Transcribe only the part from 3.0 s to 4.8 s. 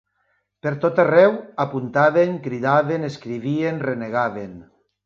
escrivien, renegaven